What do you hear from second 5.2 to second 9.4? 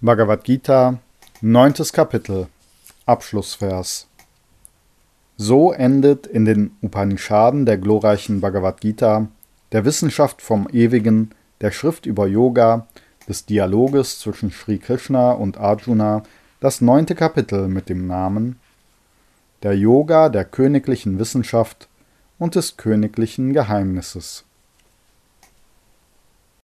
So endet in den Upanishaden der glorreichen Bhagavad Gita,